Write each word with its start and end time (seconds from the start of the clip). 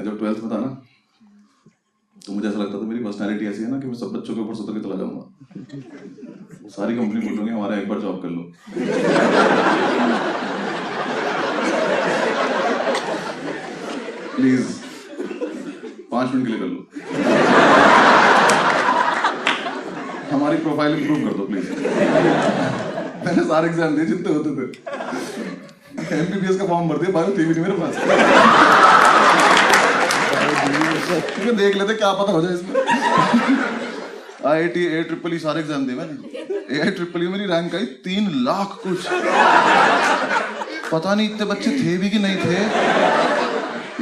मैं 0.00 0.06
जब 0.06 0.18
ट्वेल्थ 0.18 0.38
में 0.42 0.50
था 0.50 0.58
ना 0.58 0.68
तो 2.16 2.32
मुझे 2.32 2.48
ऐसा 2.48 2.58
लगता 2.58 2.78
था 2.80 2.86
मेरी 2.86 3.00
पर्सनैलिटी 3.04 3.46
ऐसी 3.46 3.62
है 3.62 3.70
ना 3.70 3.78
कि 3.80 3.86
मैं 3.86 3.94
सब 3.94 4.12
बच्चों 4.12 4.34
के 4.34 4.40
ऊपर 4.40 4.54
सुतर 4.54 4.72
के 4.72 4.80
चला 4.80 4.96
जाऊँगा। 4.96 5.24
सारी 6.70 6.94
कंपनी 6.96 7.20
बोल 7.20 7.38
रही 7.38 7.48
हमारा 7.48 7.76
एक 7.76 7.88
बार 7.88 7.98
जॉब 8.00 8.22
कर 8.22 8.28
लो। 8.28 8.42
प्लीज़ 14.36 14.64
पाँच 16.12 16.34
मिनट 16.34 16.46
के 16.46 16.52
लिए 16.52 16.60
कर 16.60 16.66
लो। 16.66 16.80
हमारी 20.30 20.56
प्रोफ़ाइल 20.56 20.92
इंप्रूव 20.98 21.18
कर 21.28 21.34
दो 21.36 21.44
प्लीज़ 21.46 21.68
मैंने 23.26 23.42
सारे 23.44 23.68
एग्ज़ाम 23.68 23.96
दिए 23.96 24.06
जितने 24.06 24.34
होते 24.34 24.50
थे। 24.56 24.64
एमबीबीएस 26.18 26.56
का 26.58 26.66
फॉर्म 26.66 26.88
भर 26.88 26.98
दिया 26.98 27.10
बायो 27.12 27.36
थी 27.38 27.44
भी 27.44 27.52
नहीं 27.54 27.62
मेरे 27.62 27.76
पास। 27.80 27.94
क्योंकि 31.10 31.52
देख 31.56 31.76
लेते 31.76 31.94
क्या 31.94 32.12
पता 32.12 32.32
हो 32.32 32.40
जाए 32.42 32.54
इसमें। 32.54 32.74
I 34.46 34.68
T 34.68 34.84
A 34.88 35.02
triple 35.02 35.34
E 35.34 35.38
सारे 35.38 35.60
एग्ज़ाम 35.60 35.86
दिए 35.86 35.96
मैंने। 35.96 36.76
ए 36.76 36.80
आई 36.80 36.90
ट्रिपल 36.90 37.24
ई 37.24 37.28
मेरी 37.28 37.46
रैंक 37.46 37.74
आई, 37.74 37.84
तीन 38.04 38.30
लाख 38.44 38.78
कुछ। 38.82 38.98
पता 40.92 41.14
नहीं 41.14 41.28
इतने 41.30 41.46
बच्चे 41.46 41.70
थे 41.72 41.96
भी 41.98 42.10
कि 42.10 42.18
नहीं 42.18 42.36
थे। 42.36 42.58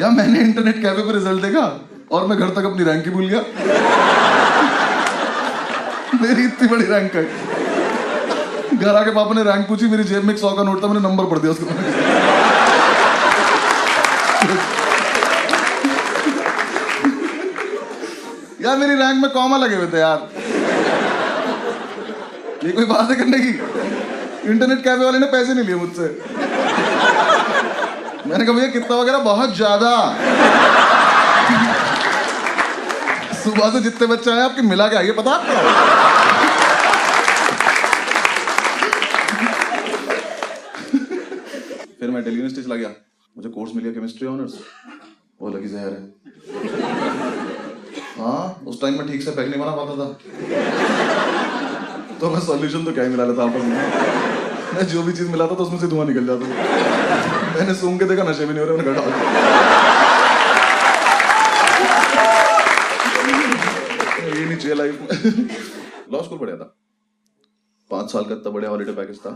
या 0.03 0.11
मैंने 0.11 0.41
इंटरनेट 0.41 0.83
कैफ़े 0.83 1.03
पे 1.03 1.13
रिज़ल्ट 1.13 1.43
देखा 1.43 1.65
और 2.13 2.27
मैं 2.27 2.39
घर 2.39 2.49
तक 2.51 2.65
अपनी 2.65 2.85
रैंक 2.85 3.05
ही 3.05 3.11
भूल 3.11 3.29
गया। 3.29 3.43
मेरी 6.23 6.45
इतनी 6.45 6.69
बड़ी 6.69 6.85
रैंक 6.87 7.17
आई। 7.17 7.27
घर 8.77 8.95
आके 8.95 9.11
पापा 9.13 9.35
ने 9.35 9.43
रैंक 9.43 9.67
पूछी, 9.69 9.87
मेरी 9.89 10.05
जेब 10.05 10.25
में 10.25 10.33
एक 10.35 10.41
सौ 10.41 10.51
का 10.53 10.63
नोट 10.63 10.83
था, 10.83 10.87
मैंने 10.87 11.01
नंबर 11.01 11.25
पढ़ 11.27 11.39
दिया 11.39 11.53
उसको 11.53 11.67
यार, 18.69 18.77
मेरी 18.79 18.95
रैंक 18.95 19.23
में 19.23 19.31
कॉमा 19.33 19.57
लगे 19.57 19.77
हुए 19.77 19.87
थे 19.93 19.99
यार। 19.99 20.29
ये 22.65 22.73
कोई 22.73 22.85
बात 22.87 23.11
है 23.11 23.17
करने 23.17 23.39
की? 23.39 23.53
इंटरनेट 24.51 24.83
कैफ़े 24.85 25.05
वाले 25.05 25.19
ने 25.19 25.27
पैसे 25.27 25.55
नहीं 25.55 25.65
लिए 25.65 25.75
मुझसे। 25.75 26.09
मैंने 28.27 28.45
कहा, 28.45 28.53
भैया, 28.53 28.67
कितना 28.69 28.97
वगैरह? 28.97 29.19
बहुत 29.25 29.55
ज़्यादा। 29.57 29.91
सुबह 33.45 33.71
से 33.71 33.81
जितने 33.81 34.07
बच्चे 34.07 34.31
आए, 34.31 34.41
आपके 34.41 34.63
मिला 34.63 34.89
के 34.89 34.97
आइए 34.97 35.13
पता 35.13 35.31
आपको? 35.33 35.53
फिर 42.01 42.11
मैं 42.11 42.23
दिल्ली 42.25 42.41
यूनिवर्सिटी 42.41 42.63
चला 42.63 42.75
गया। 42.75 42.89
मुझे 43.37 43.49
कोर्स 43.49 43.75
मिल 43.75 43.85
गया 43.85 43.93
केमिस्ट्री 43.93 44.29
ऑनर्स 44.29 44.55
वो 45.43 45.49
लगी 45.49 45.69
जहर 45.69 45.93
है। 45.93 47.48
हाँ 48.29 48.47
उस 48.67 48.81
टाइम 48.81 48.95
में 48.99 49.07
ठीक 49.09 49.23
से 49.23 49.31
पैक 49.31 49.49
नहीं 49.49 49.61
बना 49.61 49.73
पाता 49.77 49.93
था। 49.99 50.07
तो 52.21 52.31
मैं 52.31 52.41
सॉल्यूशन 52.41 52.85
तो 52.85 52.93
क्या 52.93 53.05
ही 53.05 53.11
मिला 53.11 53.25
लेता 53.25 53.43
आपस 53.43 53.63
में। 53.63 53.77
मैं 54.75 54.87
जो 54.87 55.03
भी 55.03 55.13
चीज़ 55.13 55.31
मिलाता 55.31 55.55
था, 55.55 55.63
उसमें 55.63 55.79
से 55.79 55.87
धुआँ 55.89 56.07
निकल 56.07 56.27
जाता 56.27 56.45
था। 56.45 56.49
मैंने 57.55 57.75
सूंघ 57.75 57.99
के 57.99 58.05
देखा, 58.05 58.23
नशे 58.23 58.47
भी 58.47 58.55
नहीं 58.55 58.65
हो 58.65 58.71
रहे 58.71 58.77
मैंने 58.77 58.93
घटा 58.93 59.03
ये 64.29 64.45
नहीं 64.45 64.57
चाहिए 64.57 64.75
लाइफ 64.75 64.95
में। 65.01 65.09
लॉ 66.13 66.23
स्कूल 66.23 66.39
पढ़ा 66.39 66.57
था। 66.57 66.75
पाँच 67.91 68.13
साल 68.13 68.25
का 68.25 68.35
इतना 68.35 68.51
बढ़िया 68.51 68.71
हॉलीडे 68.71 68.93
पैकेज 68.93 69.19
था। 69.19 69.31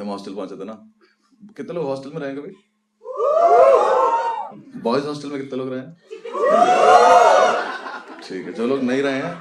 हम 0.00 0.08
हॉस्टल 0.08 0.34
पहुँचे 0.34 0.56
थे 0.56 0.64
ना। 0.64 0.78
कितने 1.56 1.74
लोग 1.74 1.86
हॉस्टल 1.86 2.10
में 2.14 2.20
रहे 2.20 2.34
कभी? 2.34 2.52
बॉयज़ 4.54 5.04
हॉस्टल 5.06 5.28
में 5.28 5.40
कितने 5.40 5.58
लोग 5.58 5.72
रहे 5.72 5.80
ठीक 8.22 8.46
है, 8.46 8.52
जो 8.52 8.66
लोग 8.66 8.82
नहीं 8.82 9.02
रहे 9.02 9.20
हैं, 9.22 9.34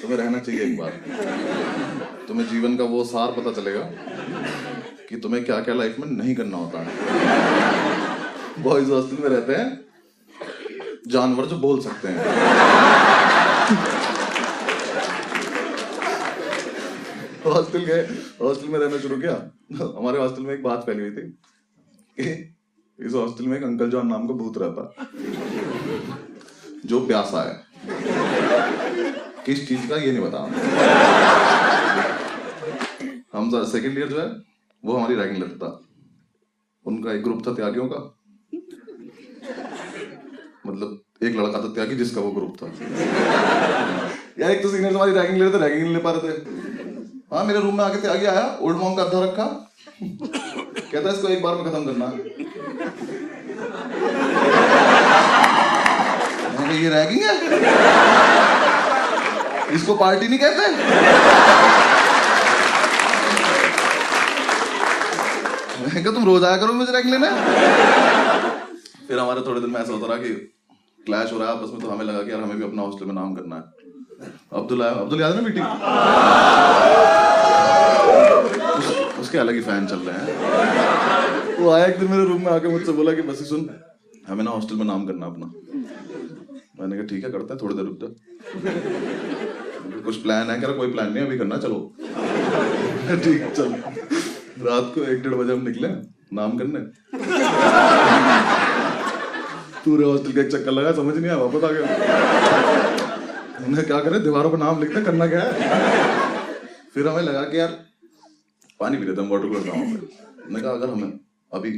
तुम्हें 0.00 0.18
रहना 0.18 0.38
चाहिए 0.38 0.60
एक 0.62 0.78
बार। 0.78 0.90
तुम्हें 2.28 2.48
जीवन 2.48 2.76
का 2.76 2.84
वो 2.84 3.04
सार 3.04 3.32
पता 3.32 3.52
चलेगा 3.52 3.80
कि 5.08 5.16
तुम्हें 5.16 5.44
क्या 5.44 5.60
क्या 5.60 5.74
लाइफ 5.74 5.96
में 5.98 6.06
नहीं 6.08 6.34
करना 6.34 6.56
होता 6.56 6.78
है। 6.80 6.88
बॉयज़ 8.62 8.90
हॉस्टल 8.90 9.22
में 9.22 9.28
रहते 9.28 9.54
हैं, 9.54 9.68
जानवर 11.08 11.46
जो 11.46 11.58
बोल 11.58 11.80
सकते 11.80 12.08
हैं। 12.08 12.18
हॉस्टल 17.46 17.84
गए 17.84 18.02
हॉस्टल 18.42 18.68
में 18.68 18.78
रहना 18.78 18.98
शुरू 18.98 19.16
किया। 19.16 19.34
हमारे 19.98 20.18
हॉस्टल 20.18 20.42
में 20.42 20.54
एक 20.54 20.62
बात 20.62 20.84
फैली 20.86 21.02
हुई 21.02 21.10
थी 21.10 22.55
इस 23.00 23.12
हॉस्टल 23.12 23.46
में 23.46 23.58
एक 23.58 23.64
अंकल 23.64 23.90
जॉन 23.90 24.06
नाम 24.06 24.26
का 24.26 24.34
भूत 24.34 24.58
रहता। 24.58 25.06
जो 26.86 27.06
प्यासा 27.06 27.48
है। 27.48 27.64
किस 29.46 29.68
चीज़ 29.68 29.88
का 29.88 29.96
ये 29.96 30.12
नहीं 30.12 30.24
बता 30.24 30.38
हम 33.38 33.64
सेकेंड 33.64 33.98
ईयर 33.98 34.08
जो 34.08 34.20
है, 34.20 34.32
वो 34.84 34.92
हमारी 34.92 35.14
रैगिंग 35.14 35.42
था। 35.44 35.80
उनका 36.86 37.12
एक 37.12 37.22
ग्रुप 37.22 37.46
था 37.46 37.54
त्यागियों 37.54 37.88
का। 37.92 38.18
मतलब 40.66 41.00
एक 41.22 41.36
लड़का 41.36 41.58
था 41.58 41.68
त्यागी 41.68 41.96
जिसका 41.96 42.20
वो 42.20 42.30
ग्रुप 42.30 42.56
था। 42.62 42.66
यार, 44.38 44.50
एक 44.50 44.62
तो 44.62 44.68
सीनियर 44.68 44.94
हमारी 44.94 45.12
रैगिंग 45.12 45.38
ले 45.38 45.44
रहे 45.44 45.54
थे 45.54 45.58
रैगिंग 45.58 45.92
ले 45.92 45.98
पा 45.98 46.10
रहे 46.10 46.32
थे। 46.32 46.36
हाँ 47.34 47.44
मेरे 47.44 47.60
रूम 47.60 47.78
में 47.78 47.84
आके 47.84 48.00
त्यागी 48.00 48.26
आया 48.26 48.58
ओल्ड 48.60 48.78
मॉम 48.78 48.94
का 48.94 49.02
अद्धा 49.02 49.24
रखा। 49.24 49.72
कहता 50.92 51.10
इसको 51.10 51.28
एक 51.28 51.42
बार 51.42 51.54
में 51.54 51.64
खत्म 51.64 51.84
करना। 51.84 52.12
ये 56.76 56.88
रैगिंग 56.90 57.22
है? 57.22 57.34
इसको 59.74 59.94
पार्टी 59.96 60.28
नहीं 60.28 60.38
कहते? 60.38 60.64
कहा 65.96 66.12
तुम 66.14 66.24
रोज 66.24 66.44
आया 66.44 66.56
करो 66.56 66.72
मुझे 66.72 66.92
रैगिंग 66.92 67.12
लेने? 67.12 67.30
फिर 69.08 69.18
हमारे 69.18 69.40
थोड़े 69.46 69.60
दिन 69.60 69.70
में 69.70 69.80
ऐसा 69.80 69.92
होता 69.92 70.06
रहा 70.06 70.16
कि 70.16 70.32
क्लैश 71.06 71.32
हो 71.32 71.38
रहा 71.38 71.48
है 71.48 71.56
आपस 71.56 71.70
में 71.72 71.80
तो 71.80 71.90
हमें 71.90 72.04
लगा 72.04 72.22
कि 72.22 72.30
यार 72.30 72.40
हमें 72.40 72.56
भी 72.58 72.64
अपना 72.64 72.82
हॉस्टल 72.82 73.06
में 73.06 73.14
नाम 73.14 73.34
करना 73.34 73.56
है। 73.56 73.62
अब्दुल 74.60 74.82
आया 74.82 74.92
अब्दुल 74.92 75.20
याद 75.20 75.34
है 75.34 75.40
ना 75.40 75.46
मीटिंग 75.48 75.66
उस, 78.78 78.86
उसके 79.20 79.38
अलग 79.38 79.54
ही 79.54 79.60
फ़ैन 79.60 79.86
चल 79.86 79.96
रहे 79.96 80.14
हैं। 80.16 80.26
वो 81.58 81.70
आया 81.70 81.86
एक 81.86 81.98
दिन 81.98 82.10
मेरे 82.10 82.24
रूम 82.24 82.44
में 82.44 82.52
आके 82.52 82.68
मुझसे 82.68 82.92
बोला 82.92 83.12
कि, 83.12 83.22
बस 83.22 83.48
सुन, 83.48 83.70
हमें 84.28 84.44
ना 84.44 84.50
हॉस्टल 84.50 84.76
में 84.76 84.84
नाम 84.84 85.06
करना 85.06 85.26
अपना। 85.26 85.46
मैंने 86.80 86.96
कहा, 86.96 87.06
ठीक 87.06 87.24
है, 87.24 87.30
करते 87.30 87.54
हैं, 87.54 87.58
थोड़ी 87.62 87.74
देर 87.74 87.84
रुक 87.84 87.98
जा 88.02 88.14
कुछ 90.00 90.16
प्लान 90.16 90.50
है 90.50 90.60
कोई 90.60 90.92
प्लान 90.92 91.12
नहीं, 91.12 91.26
अभी 91.26 91.38
करना, 91.38 91.56
चलो। 91.56 91.94
ठीक, 93.24 93.52
चल। 93.56 93.72
रात 94.66 94.92
को 94.94 95.02
एक 95.02 95.22
डेढ़ 95.22 95.34
बजे 95.34 95.52
हम 95.52 95.68
निकले, 95.68 95.88
नाम 96.32 96.58
करने। 96.58 96.80
पूरे 99.84 100.04
हॉस्टल 100.04 100.32
का 100.32 100.40
एक 100.40 100.52
चक्कर 100.52 100.70
लगा, 100.70 100.92
समझ 100.92 101.16
नहीं 101.16 101.26
आया, 101.26 101.36
वापस 101.36 101.64
आ 101.64 101.70
गया। 101.72 101.86
हमने 103.64 103.82
क्या 103.82 104.00
करे, 104.00 104.20
दीवारों 104.20 104.50
पर 104.50 104.58
नाम 104.58 104.80
लिखते 104.80 105.02
करना 105.02 105.26
क्या 105.26 105.40
है? 105.42 105.52
फिर 106.94 107.08
हमें 107.08 107.22
लगा 107.22 107.42
कि, 107.42 107.58
यार, 107.58 107.84
पानी 108.80 108.96
पी 108.96 109.04
लेते 109.04 109.22
हम 109.22 109.28
वाटर 109.28 109.46
कूलर 109.46 109.60
गाँव 109.60 109.74
पे। 109.74 110.16
हमने 110.44 110.60
कहा, 110.60 110.72
अगर 110.72 110.90
हमें 110.90 111.25
अभी 111.52 111.72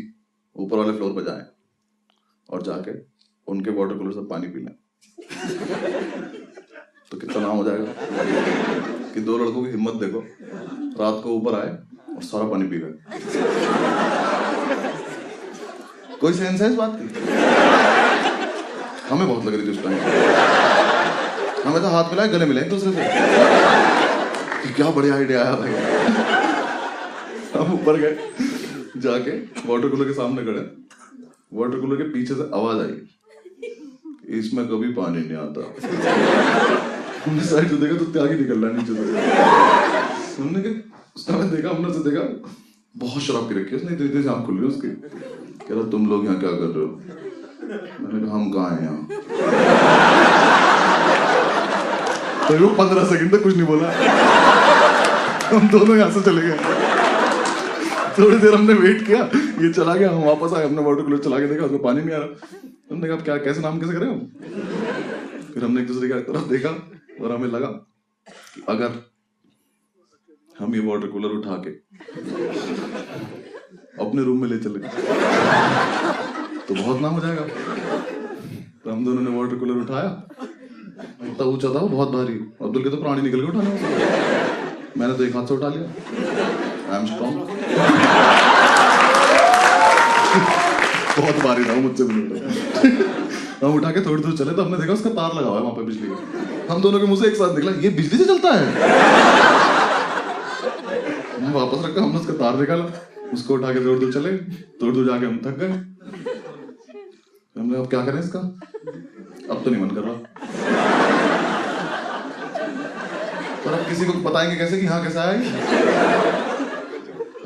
ऊपर 0.57 0.77
वाले 0.77 0.93
फ्लोर 0.93 1.13
पर 1.13 1.25
जाए 1.25 1.45
और 2.49 2.63
जाके 2.63 2.93
उनके 3.47 3.71
वाटर 3.71 3.99
कूलर 3.99 4.13
से 4.13 4.21
पानी 4.31 4.47
पी 4.47 4.61
लें। 4.61 4.75
तो 7.11 7.19
कितना 7.19 7.41
नाम 7.41 7.57
हो 7.57 7.65
जाएगा? 7.65 7.93
कि 9.15 9.21
दो 9.21 9.37
लड़कों 9.39 9.63
की 9.65 9.71
हिम्मत 9.71 9.95
देखो, 9.95 10.21
रात 11.03 11.23
को 11.25 11.31
ऊपर 11.31 11.55
आए 11.55 11.71
और 12.17 12.23
सारा 12.23 12.49
पानी 12.49 12.67
पी 12.69 12.79
गए 12.79 12.93
कोई 16.21 16.33
सेंस 16.33 16.61
है 16.61 16.71
इस 16.71 16.77
बात 16.77 16.99
की? 17.01 17.07
हमें 19.09 19.27
बहुत 19.29 19.45
लग 19.45 19.55
रही 19.55 19.67
थी 19.67 19.71
उस 19.71 19.83
टाइम 19.85 19.99
हमें 21.67 21.81
तो 21.83 21.89
हाथ 21.89 22.11
मिलाए, 22.11 22.29
गले 22.29 22.47
मिले 22.47 22.61
एक 22.61 22.71
दूसरे 22.71 22.93
से। 22.93 23.03
क्या 24.75 24.91
बढ़िया 24.91 25.15
आइडिया 25.15 25.43
आया 25.45 25.53
भाई। 25.53 25.73
हम 27.55 27.73
ऊपर 27.75 27.97
गए। 28.01 28.15
जाके 28.97 29.31
वाटर 29.69 29.89
कूलर 29.89 30.05
के 30.05 30.13
सामने 30.15 30.43
खड़े। 30.45 30.61
वाटर 31.55 31.81
कूलर 31.81 31.97
के 31.97 32.05
पीछे 32.13 32.35
से 32.35 32.51
आवाज़ 32.55 32.79
आई। 32.79 32.95
इसमें 34.39 34.65
कभी 34.69 34.89
पानी 34.93 35.21
नहीं 35.21 35.37
आता। 35.39 35.63
हमने 37.25 37.45
साइड 37.45 37.69
से 37.69 37.77
देखा 37.77 37.97
तो 37.99 38.05
त्याग 38.05 38.31
ही 38.33 38.39
निकल 38.41 38.65
रहा 38.65 38.71
नीचे 38.73 38.95
से। 38.95 39.01
हमने 40.43 40.61
कहा, 40.63 40.73
उसने 41.17 41.37
हमें 41.37 41.51
देखा, 41.51 41.69
हमने 41.71 41.93
से 41.93 42.01
देखा। 42.11 42.23
बहुत 42.95 43.23
शराब 43.23 43.49
पी 43.49 43.55
रखी 43.55 43.77
उसने 43.77 43.93
इतनी 43.95 44.23
से 44.23 44.29
आँख 44.29 44.47
खुल 44.47 44.59
रही 44.59 44.69
उसकी। 44.69 44.89
कह 44.89 45.75
रहा, 45.75 45.83
तुम 45.91 46.07
लोग 46.09 46.25
यहाँ 46.25 46.39
क्या 46.41 46.51
कर 46.51 46.57
रहे 46.57 46.85
हो? 46.85 46.91
मैंने 48.01 48.27
कहा, 48.27 48.37
हम 48.37 48.51
कहाँ 48.51 48.71
हैं 48.71 48.83
यहाँ? 48.83 49.01
तो 52.49 52.69
पंद्रह 52.75 53.05
सेकंड 53.05 53.31
तक 53.33 53.43
कुछ 53.43 53.57
नहीं 53.57 53.67
बोला। 53.67 53.89
हम 55.49 55.69
दोनों 55.69 55.97
यहाँ 55.97 56.11
से 56.11 56.21
चले 56.21 56.41
गए। 56.41 56.57
थोड़ी 58.19 58.37
देर 58.39 58.55
हमने 58.55 58.75
वेट 58.75 59.07
किया। 59.07 59.19
ये 59.63 59.73
चला 59.73 59.95
गया, 59.95 60.11
हम 60.11 60.23
वापस 60.25 60.53
आए, 60.55 60.65
हमने 60.67 60.83
वाटर 60.83 61.03
कूलर 61.03 61.19
चला 61.25 61.39
के 61.39 61.47
देखा, 61.47 61.65
उसमें 61.65 61.83
पानी 61.83 62.03
नहीं 62.03 62.15
आ 62.15 62.19
रहा। 62.19 62.59
हमने 62.91 63.09
कहा 63.09 63.17
क्या, 63.19 63.37
कैसे 63.39 63.61
नाम, 63.61 63.79
कैसे 63.81 63.93
करें 63.93 64.07
हम? 64.07 64.19
फिर 65.55 65.65
हमने 65.65 65.81
एक 65.81 65.87
दूसरे 65.87 66.09
की 66.09 66.15
तरफ़ 66.23 66.49
देखा 66.49 66.71
और 67.23 67.33
हमें 67.33 67.49
लगा 67.49 67.69
कि 68.55 68.63
अगर 68.69 68.91
हम 70.59 70.75
ये 70.75 70.81
वाटर 70.83 71.09
कूलर 71.09 71.31
उठा 71.31 71.57
के 71.67 71.71
अपने 74.05 74.23
रूम 74.25 74.41
में 74.41 74.49
ले 74.49 74.59
चले 74.59 74.79
तो 76.59 76.75
बहुत 76.75 77.01
नाम 77.01 77.13
हो 77.15 77.21
जाएगा। 77.21 77.43
तो 78.85 78.91
हम 78.91 79.05
दोनों 79.05 79.23
ने 79.23 79.31
वाटर 79.31 79.57
कूलर 79.57 79.81
उठाया। 79.83 80.11
इतना 81.25 81.47
ऊँचा 81.47 81.69
था 81.69 81.79
वो, 81.79 81.89
बहुत 81.89 82.11
भारी। 82.11 82.35
अब्दुल 82.63 82.83
के 82.83 82.91
तो 82.91 82.97
प्राणी 82.97 83.23
निकल 83.23 83.41
के 83.41 83.47
उठाने 83.47 83.71
मैंने 84.97 85.15
तो 85.15 85.25
एक 85.25 85.37
हाथ 85.37 85.47
से 85.47 85.55
उठा 85.55 85.69
लिया। 85.69 86.68
एम 86.97 87.07
बहुत 91.19 91.37
भारी 91.45 91.65
था 91.65 91.75
मुझसे 91.75 92.05
भी 92.05 92.21
हम 93.63 93.75
उठा 93.75 93.91
के 93.91 94.01
थोड़ी 94.07 94.23
दूर 94.23 94.37
चले 94.39 94.53
तो 94.55 94.63
हमने 94.63 94.77
देखा 94.79 94.93
उसका 94.93 95.11
तार 95.11 95.35
लगा 95.37 95.49
हुआ 95.49 95.57
है 95.57 95.63
वहाँ 95.63 95.75
पे 95.77 95.83
बिजली 95.85 96.09
का। 96.09 96.73
हम 96.73 96.81
दोनों 96.83 96.99
के 97.01 97.07
मुँह 97.07 97.21
से 97.21 97.29
एक 97.29 97.35
साथ 97.37 97.55
निकला 97.57 97.73
ये 97.83 97.89
बिजली 97.97 98.19
से 98.19 98.25
चलता 98.25 98.53
है? 98.55 98.67
हम 101.41 101.53
वापस 101.53 101.85
रखा 101.85 102.03
हमने 102.03 102.19
उसका 102.19 102.33
तार 102.43 102.59
निकाला 102.61 102.85
उसको 103.33 103.55
उठा 103.55 103.73
के 103.73 103.85
थोड़ी 103.85 104.01
दूर 104.01 104.13
चले 104.13 104.33
थोड़ी 104.83 104.93
दूर 104.93 105.07
जाके 105.07 105.27
हम 105.27 105.39
थक 105.47 105.59
गए। 105.61 105.69
हमने 107.57 107.79
अब 107.79 107.87
क्या 107.91 108.05
करें 108.07 108.21
इसका? 108.21 108.39
अब 109.51 109.63
तो 109.65 109.71
नहीं 109.71 109.83
मन 109.83 109.91
कर 109.97 110.01
रहा। 110.01 110.15
पर 113.65 113.73
अब 113.73 113.89
किसी 113.89 114.05
को 114.05 114.13
बताएँगे 114.29 114.57
कैसे 114.57 114.81
कि 114.81 114.87
हाँ 114.87 115.03
कैसा 115.05 115.23
है? 115.23 115.37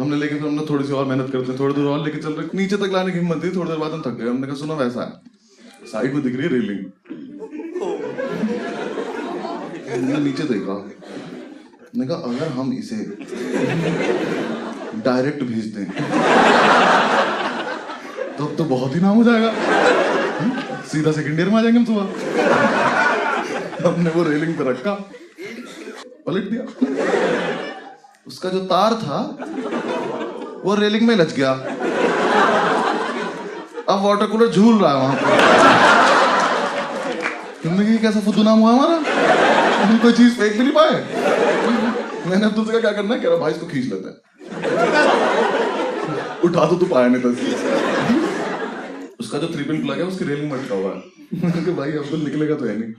हमने, 0.03 0.17
लेकिन 0.17 0.39
फिर 0.39 0.47
हमने 0.47 0.65
थोड़ी 0.71 0.85
सी 0.85 0.93
और 0.93 1.05
मेहनत 1.07 1.31
करते 1.33 1.53
हैं, 1.53 1.59
थोड़ी 1.59 1.75
दूर 1.75 1.87
और 1.89 2.05
लेके 2.05 2.19
चल 2.19 2.33
रहे, 2.33 2.47
नीचे 2.55 2.77
तक 2.77 2.91
लाने 2.93 3.13
की 3.13 3.19
हिम्मत 3.19 3.45
थी 3.45 3.51
थोड़ी 3.57 3.71
देर 3.71 3.79
बाद 3.79 3.93
हम 3.93 4.03
थक 4.03 4.15
गए, 4.19 4.29
हमने 4.29 4.47
कहा, 4.47 4.57
सुनो 4.57 4.77
वैसा 4.77 5.03
है, 5.03 5.13
साइड 5.87 6.15
में 6.15 6.23
दिख 6.23 6.37
रही 6.37 6.43
है 6.43 6.49
रेलिंग। 6.51 6.83
हमने 9.93 10.19
नीचे 10.21 10.43
देखा 10.45 10.75
मैंने 11.95 12.07
कहा, 12.07 12.17
अगर 12.19 12.49
हम 12.53 12.73
इसे 12.75 12.97
डायरेक्ट 15.05 15.43
भेज 15.45 15.67
दें 15.75 15.87
तो 18.37 18.45
अब 18.47 18.55
तो 18.57 18.65
बहुत 18.67 18.95
ही 18.95 19.01
नाम 19.01 19.17
हो 19.17 19.25
जाएगा। 19.25 19.51
सीधा 20.93 21.13
सेकंड 21.13 21.41
ईयर 21.41 21.49
में 21.49 21.57
आ 21.57 21.63
जाएँगे 21.63 21.79
हम 21.79 21.85
सुबह। 21.85 22.05
हमने 23.87 24.11
वो 24.11 24.23
रेलिंग 24.23 24.55
पे 24.57 24.65
रखा, 24.71 24.95
पलट 26.27 26.51
दिया। 26.51 26.63
उसका 28.27 28.49
जो 28.49 28.61
तार 28.67 28.95
था 28.97 29.19
वो 30.64 30.75
रेलिंग 30.75 31.06
में 31.09 31.14
लच 31.17 31.32
गया। 31.35 31.53
अब 33.88 34.03
वाटर 34.03 34.26
कूलर 34.26 34.49
झूल 34.49 34.79
रहा 34.82 34.91
है 34.91 34.97
वहाँ 34.99 35.14
पर 35.14 35.20
कहा, 37.62 37.97
कैसा 38.03 38.20
फुद्दू 38.20 38.43
नाम 38.43 38.59
हुआ 38.59 38.70
हमारा? 38.73 38.97
हम 39.82 39.99
कोई 39.99 40.12
चीज़ 40.12 40.35
फेंक 40.37 40.53
भी 40.53 40.59
नहीं 40.59 40.73
पाए? 40.73 40.94
मैंने 42.26 42.44
अब्दुल 42.44 42.64
से 42.67 42.81
क्या 42.81 42.93
करना 42.93 43.14
है? 43.14 43.20
कह 43.20 43.29
रहा 43.29 43.37
भाई 43.38 43.53
इसको 43.53 43.67
खींच 43.67 43.85
लेते 43.93 44.09
हैं। 44.09 44.17
उठा 46.44 46.65
तो 46.67 46.76
तू 46.76 46.87
पाया 46.87 47.08
नहीं 47.08 47.23
था 47.23 47.29
उसका 49.20 49.38
जो 49.38 49.49
थ्री 49.49 49.65
पिन 49.65 49.82
प्लग 49.82 49.99
है 49.99 50.05
उसकी 50.05 50.25
रेलिंग 50.25 50.50
में 50.53 50.58
अटका 50.58 50.75
हुआ 50.75 50.91
है। 50.91 51.75
भाई 51.75 51.93
अब्दुल 51.99 52.20
निकलेगा 52.20 52.55
तो 52.55 52.65
है 52.65 52.76
नहीं। 52.79 52.93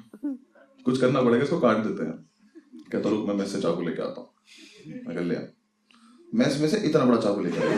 कुछ 0.86 1.00
करना 1.02 1.22
पड़ेगा 1.22 1.44
इसको 1.44 1.60
काट 1.60 1.78
देते 1.88 2.04
हैं। 2.04 2.14
कहता 2.92 3.10
रुक 3.10 3.28
मैं 3.28 3.36
मैस 3.36 3.52
से 3.54 3.60
चाकू 3.62 3.82
लेके 3.82 4.02
आता 4.02 4.22
हूँ। 4.22 4.30
मैं 5.08 5.16
कह 5.16 5.24
लिया 5.24 5.40
में 6.34 6.68
से 6.70 6.78
इतना 6.80 7.04
बड़ा 7.06 7.18
चाकू 7.18 7.42
लेके 7.42 7.60
आया 7.60 7.72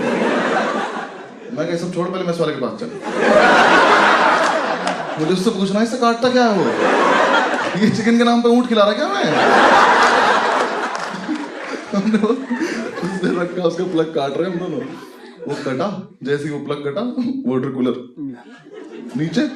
मैं 1.53 1.77
सब 1.77 1.93
छोड़, 1.93 2.07
पहले 2.07 2.23
मैस 2.23 2.39
वाले 2.39 2.53
के 2.53 2.59
पास 2.61 2.79
चल। 2.79 2.89
मुझे 5.19 5.33
उससे 5.33 5.49
पूछना 5.49 5.81
इससे 5.83 5.97
काटता 5.97 6.29
क्या 6.29 6.43
है? 6.43 6.57
वो 6.57 6.63
ये 7.81 7.89
चिकन 7.89 8.17
के 8.17 8.23
नाम 8.23 8.41
पे 8.41 8.49
ऊँट 8.49 8.67
खिला 8.67 8.83
रहा 8.83 8.93
क्या 8.93 9.07
मैं? 9.07 9.23
उसने 13.03 13.29
रखा, 13.41 13.63
उसका 13.63 13.83
प्लग 13.83 14.13
काट 14.15 14.37
रहे 14.37 14.51
हम 14.51 14.57
दोनों। 14.59 14.79
वो 15.47 15.55
कटा, 15.65 15.87
जैसे 16.23 16.43
ही 16.43 16.49
वो 16.49 16.59
प्लग 16.65 16.83
कटा 16.85 17.01
वाटर 17.51 17.69
कूलर 17.71 17.95
नीचे 19.17 19.47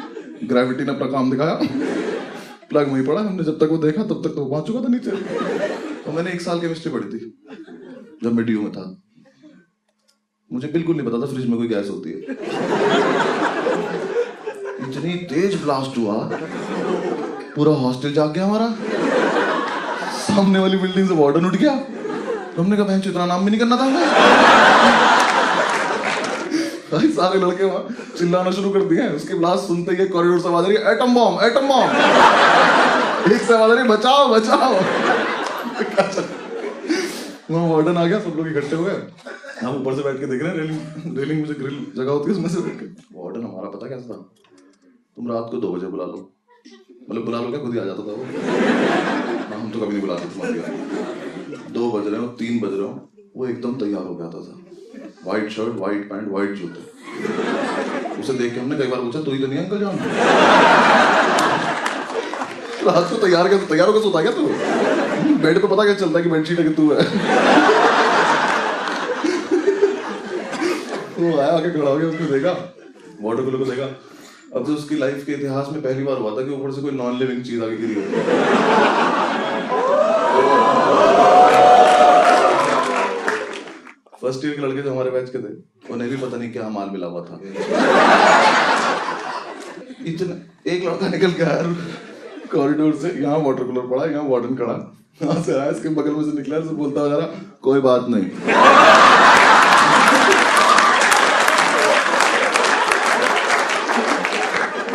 ग्रेविटी 0.48 0.84
ने 0.84 0.92
अपना 0.92 1.08
काम 1.12 1.32
दिखाया। 1.32 1.56
प्लग 2.70 2.92
वहीं 2.92 3.06
पड़ा, 3.06 3.22
हमने 3.22 3.44
जब 3.44 3.60
तक 3.60 3.70
वो 3.72 3.78
देखा, 3.78 4.04
तब 4.04 4.22
तक 4.26 4.36
तो 4.36 4.46
पहुँच 4.46 4.68
चुका 4.68 4.80
था 4.80 4.88
नीचे। 4.88 5.12
तो 6.06 6.12
मैंने 6.12 6.32
एक 6.32 6.42
साल 6.42 6.60
केमिस्ट्री 6.60 6.92
पढ़ी 6.92 7.10
थी। 7.10 7.20
जब 8.24 8.34
मैं 8.34 8.46
डी 8.46 8.54
में 8.54 8.72
था, 8.72 8.84
मुझे 10.52 10.68
बिल्कुल 10.68 10.96
नहीं 10.96 11.08
पता 11.08 11.22
था 11.22 11.26
फ्रिज 11.32 11.46
में 11.50 11.58
कोई 11.58 11.68
गैस 11.68 11.90
होती 11.90 12.10
है। 12.10 12.18
इतनी 14.88 15.14
तेज 15.30 15.56
ब्लास्ट 15.62 15.98
हुआ, 15.98 16.16
पूरा 17.56 17.74
हॉस्टल 17.76 18.14
जाग 18.14 18.32
गया 18.34 18.46
हमारा। 18.46 18.68
सामने 20.20 20.60
वाली 20.60 20.78
बिल्डिंग 20.78 21.08
से 21.08 21.14
वार्डन 21.14 21.46
उठ 21.46 21.56
गया। 21.56 21.72
हमने 22.58 22.76
कहा, 22.78 22.86
बहन 22.86 23.02
इतना 23.06 23.26
नाम 23.26 23.46
भी 23.46 23.52
नहीं 23.52 23.60
करना 23.60 23.76
था 23.78 23.86
भाई, 26.92 27.08
सारे 27.10 27.40
लड़के 27.40 27.64
वहाँ 27.64 27.82
चिल्लाना 28.18 28.52
शुरू 28.52 28.70
कर 28.70 28.84
दिए 28.84 29.08
उसकी 29.10 29.34
ब्लास्ट 29.34 29.64
सुनते 29.64 29.96
ही 29.96 30.08
कॉरिडोर 30.08 30.40
से 30.40 30.48
आवाज़ 30.48 30.66
आ 30.66 30.68
रही 30.68 30.78
है 30.78 30.94
एटम 30.94 31.14
बॉम्ब 31.16 31.44
एटम 31.44 31.68
बॉम्ब 31.68 31.90
एक 33.32 33.42
से 33.42 33.54
आवाज़ 33.54 33.72
आ 33.72 33.74
रही 33.74 33.84
बचाओ 33.90 34.28
बचाओ. 34.34 34.74
वहाँ 37.52 37.68
वार्डन 37.70 37.98
आ 37.98 38.06
गया 38.06 38.20
सब 38.20 38.34
लोग 38.38 38.48
इकट्ठे 38.48 38.76
हो 38.76 38.84
गए। 38.84 38.98
हम 39.62 39.76
ऊपर 39.82 39.96
से 39.96 40.04
बैठ 40.04 40.20
के 40.20 40.26
देख 40.26 40.42
रहे 40.42 40.50
हैं 40.52 40.58
रेलिंग 40.58 41.18
रेलिंग 41.20 41.40
में 41.42 41.48
जो 41.48 41.54
ग्रिल 41.62 41.86
जगह 41.96 42.12
होती 42.12 42.30
है 42.30 42.36
उसमें 42.36 42.50
से 42.50 42.62
बैठ 42.68 42.80
के 42.80 42.86
वार्डन 43.20 43.44
हमारा 43.44 43.70
पता 43.70 43.88
कैसा 43.90 44.14
था? 44.14 44.18
तुम 45.18 45.28
रात 45.32 45.48
को 45.52 45.58
दो 45.58 45.72
बजे 45.74 45.88
बुला 45.88 46.04
लो। 46.06 46.30
मतलब 47.10 47.26
बुला 47.26 47.40
लो 47.40 47.50
क्या? 47.50 47.60
खुद 47.60 47.74
ही 47.74 47.80
आ 47.80 47.84
जाता 47.86 48.00
था 48.00 48.04
वो। 48.12 48.24
हाँ, 49.50 49.60
हम 49.60 49.70
तो 49.72 49.80
कभी 49.80 49.92
नहीं 49.92 50.02
बुलाते 50.02 50.26
तुम्हारे 50.34 50.54
घर 50.54 50.72
दो 51.74 51.92
बज 51.92 52.08
रहे 52.08 52.20
हो 52.22 52.28
तीन 52.42 52.60
बज 52.60 52.74
रहे 52.74 52.82
हो 52.82 53.10
वो 53.38 53.46
एकदम 53.48 53.74
तैयार 53.80 54.04
हो 54.04 54.16
गया 54.16 54.30
था 54.30 54.40
white 55.26 55.50
shirt 55.52 55.74
white 55.76 56.10
pant 56.10 56.28
white 56.32 56.54
जूते। 56.60 56.80
उसे 58.22 58.34
देख 58.34 58.54
के 58.54 58.60
हमने 58.60 58.78
कई 58.78 58.88
बार 58.88 59.02
पूछा 59.02 59.22
तू 59.22 59.32
ही 59.32 59.40
तो 59.40 59.48
नहीं 59.48 59.60
अंकल 59.60 59.80
जान? 59.80 59.98
रात 62.88 63.10
को 63.10 63.16
तैयार 63.26 63.48
कर 63.50 63.58
तैयार 63.70 63.88
होकर 63.88 64.02
सोता 64.02 64.22
क्या 64.22 64.32
तू? 64.32 64.48
बेड 65.42 65.62
पे 65.62 65.68
पता 65.68 65.84
क्या 65.84 65.94
चलता 65.96 66.18
है 66.18 66.24
कि 66.24 66.30
बेडशीट 66.30 66.60
है 66.60 66.64
कि 66.66 66.74
तू 66.74 66.90
है? 66.92 66.98
वो 71.20 71.38
आया, 71.38 71.52
आके 71.52 71.70
खड़ा 71.72 71.90
हो 71.90 71.98
गया 71.98 72.10
उसने 72.10 72.26
देखा। 72.28 72.52
वाटर 73.22 73.44
कूलर 73.44 73.58
को 73.58 73.66
देखा। 73.66 73.86
अब 74.56 74.66
तो 74.66 74.74
उसकी 74.74 74.96
लाइफ 74.98 75.24
के 75.26 75.32
इतिहास 75.32 75.68
में 75.72 75.82
पहली 75.82 76.04
बार 76.04 76.18
हुआ 76.18 76.32
था 76.32 76.44
कि 76.46 76.52
ऊपर 76.54 76.72
से 76.72 76.82
कोई 76.82 76.92
नॉन 76.92 77.18
लिविंग 77.18 77.44
चीज़ 77.44 77.64
आगे 77.64 77.78
गिरी 77.78 77.96
फ़र्स्ट 84.22 84.46
ईयर 84.46 84.56
के 84.56 84.62
लड़के 84.62 84.82
जो 84.82 84.92
हमारे 84.92 85.12
बैच 85.12 85.30
के 85.30 85.38
थे, 85.38 85.52
उन्हें 85.94 86.10
भी 86.10 86.18
पता 86.18 86.38
नहीं 86.38 86.52
क्या 86.52 86.70
माल 86.70 86.90
मिला 86.90 87.08
हुआ 87.08 87.22
था। 87.22 87.40
इतना, 90.06 90.36
एक 90.72 90.84
लड़का 90.86 91.08
निकल 91.08 91.32
आया 91.46 91.76
कॉरिडोर 92.54 92.96
से, 92.96 93.10
यहाँ 93.22 93.38
वाटर 93.40 93.64
कूलर 93.64 93.88
पड़ा, 93.88 94.06
यहाँ 94.06 94.24
वार्डन 94.24 94.56
खड़ा। 94.56 94.74
यहाँ 95.18 95.42
से 95.44 95.54
आया 95.60 95.70
इसके 95.72 95.90
बगल 95.96 96.12
में 96.12 96.24
से 96.24 96.32
निकला 96.38 96.60
से 96.60 96.74
बोलता 96.76 97.02
हुआ 97.02 97.10
जा 97.10 97.16
रहा, 97.18 97.28
कोई 97.64 97.80
बात 97.82 98.06
नहीं. 98.10 98.26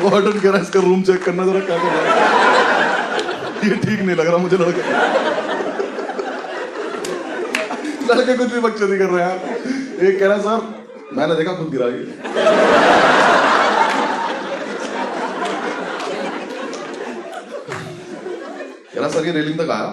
वार्डन 0.05 0.39
कह 0.39 0.49
रहा 0.49 0.57
है 0.57 0.63
इसका 0.63 0.81
रूम 0.81 1.03
चेक 1.03 1.23
करना, 1.25 1.45
जरा 1.47 1.61
क्या 1.67 1.77
कर 1.79 1.89
है? 1.97 2.05
ये 3.69 3.77
ठीक 3.77 4.01
नहीं 4.01 4.17
लग 4.17 4.27
रहा 4.27 4.39
मुझे 4.39 4.57
लड़का। 4.57 4.83
लड़के 8.11 8.37
कुछ 8.37 8.53
भी 8.53 8.61
बकचोदी 8.61 8.99
कर 8.99 9.11
रहे 9.11 9.25
हैं। 9.25 9.37
एक 10.09 10.19
कह 10.21 10.27
रहा 10.27 10.37
है, 10.37 10.43
सर, 10.43 10.61
मैंने 11.17 11.35
देखा 11.35 11.53
खुद 11.53 11.71
गिरा 11.71 11.87
ये 11.87 12.05
कह 18.94 18.94
रहा 18.94 18.94
सर 19.09 19.27
ये 19.27 19.33
रेलिंग 19.33 19.59
तक 19.59 19.71
आया। 19.71 19.91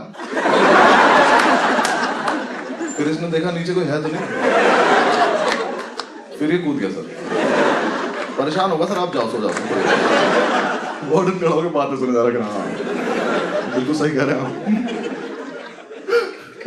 फिर 2.98 3.08
इसने 3.10 3.28
देखा 3.30 3.52
नीचे 3.52 3.74
कोई 3.74 3.84
है 3.84 4.02
तो 4.04 4.08
नहीं। 4.08 4.26
फिर 6.40 6.52
ये 6.52 6.58
कूद 6.58 6.78
गया 6.78 6.90
सर। 6.90 7.06
परेशान 8.38 8.72
होगा 8.72 8.86
सर, 8.86 8.98
आप 8.98 9.14
जाओ, 9.14 9.30
सो 9.32 9.38
जाओ। 9.42 9.54
वार्डन 11.12 11.40
खड़ा 11.40 11.50
होकर 11.50 11.68
बातें 11.70 11.98
सुने 11.98 12.14
जा 12.14 12.22
रहा 12.22 12.46
हाँ 12.54 12.68
बिल्कुल 13.76 13.96
सही 13.96 14.12
कह 14.12 14.24
रहे 14.24 14.36
हैं 14.36 14.42
आप। 14.42 14.54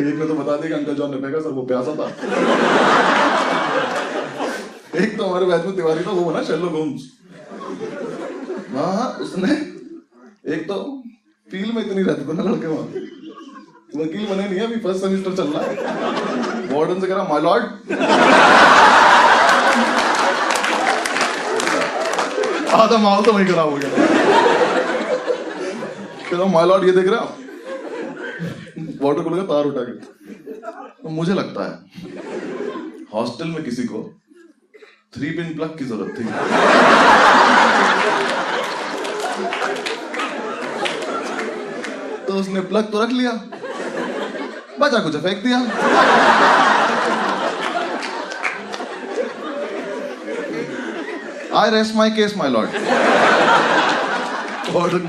एक 0.00 0.14
ने 0.14 0.26
तो 0.26 0.34
बता 0.34 0.56
दिया 0.56 0.68
कि 0.68 0.74
अंकल 0.74 0.94
जॉन 0.94 1.10
ने 1.10 1.16
फेंका 1.16 1.40
सर 1.40 1.50
वो 1.50 1.62
प्यासा 1.62 1.92
था। 1.98 2.06
एक 5.02 5.16
तो 5.18 5.24
हमारे 5.24 5.46
बैच 5.46 5.64
में 5.64 5.76
तिवारी 5.76 6.04
था, 6.04 6.10
वो 6.10 6.24
बना 6.24 6.42
शेलो 6.44 6.68
गोम्स 6.68 7.02
हाँ 8.74 8.92
हाँ 8.96 9.08
उसने 9.20 9.52
एक 10.54 10.62
तो 10.68 10.74
फील 11.54 11.72
में 11.72 11.80
इतनी 11.82 12.02
रहती 12.02 12.24
थी 12.28 12.32
ना 12.36 12.42
लड़के 12.42 12.66
वहाँ 12.66 12.84
वकील 13.96 14.24
बने 14.26 14.44
नहीं, 14.44 14.60
अभी 14.60 14.76
फ़र्स्ट 14.84 15.00
सेमेस्टर 15.02 15.34
चल 15.36 15.48
रहा 15.48 15.62
है। 15.62 15.74
वार्डन 16.70 17.00
से 17.00 17.06
कह 17.06 17.14
रहा 17.14 17.24
माय 17.24 17.40
लॉर्ड 17.42 17.64
आधा 22.74 22.96
माल 22.98 23.22
तो 23.22 23.32
वही 23.32 23.44
खराब 23.46 23.68
हो 23.70 23.76
गया। 23.76 23.90
कह 26.30 26.44
माय 26.52 26.66
लॉर्ड 26.66 26.84
ये 26.84 26.92
देख 26.92 27.08
रहा 27.10 27.20
वाटर 29.02 29.22
कूलर 29.22 29.36
का 29.36 29.44
तार 29.52 29.64
उठा 29.66 29.84
के। 29.84 29.94
तो 31.02 31.08
मुझे 31.20 31.34
लगता 31.34 31.60
है 31.64 31.74
हॉस्टल 33.14 33.48
में 33.48 33.62
किसी 33.64 33.84
को 33.84 34.02
थ्री 35.14 35.30
पिन 35.30 35.54
प्लग 35.56 35.78
की 35.78 35.84
ज़रूरत 35.84 36.10
थी। 36.18 36.24
तो 42.34 42.40
उसने 42.40 42.60
प्लग 42.60 42.90
तो 42.92 43.00
रख 43.02 43.10
लिया। 43.10 43.30
बचा 44.80 44.98
कुछ 44.98 45.16
फेंक 45.16 45.42
दिया। 45.42 45.58
I 51.60 51.70
rest 51.70 51.94
my 51.96 52.10
case 52.10 52.34
my 52.36 52.50
lord 52.50 52.70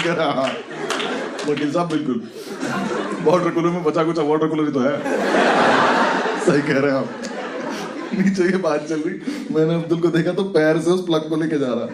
कह 0.03 0.13
रहा 0.13 0.31
हाँ। 0.31 0.49
वकील 1.47 1.71
साहब 1.71 1.87
बिल्कुल। 1.89 2.21
वाटर 3.23 3.49
कूलर 3.49 3.69
में 3.69 3.83
बचा 3.83 4.03
कुछ 4.03 4.19
वाटर 4.19 4.47
कूलर 4.47 4.65
ही 4.65 4.71
तो 4.71 4.79
है। 4.79 4.95
सही 6.45 6.61
कह 6.61 6.79
रहे 6.79 6.91
हैं 6.91 6.99
आप। 6.99 7.09
नीचे 8.13 8.43
ये 8.43 8.57
बात 8.67 8.85
चल 8.89 8.99
रही। 9.05 9.15
मैंने 9.55 9.75
अब्दुल 9.75 9.99
को 10.01 10.07
देखा 10.17 10.31
तो 10.33 10.43
पैर 10.57 10.81
से 10.81 10.91
उस 10.91 11.01
प्लग 11.05 11.29
को 11.29 11.35
लेके 11.35 11.59
जा 11.59 11.71
रहा। 11.71 11.87